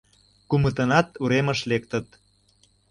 Кумытынат 0.49 1.07
уремыш 1.23 1.59
лектыт. 1.69 2.07